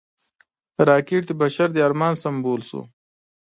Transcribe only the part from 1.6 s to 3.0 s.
د ارمان سمبول شو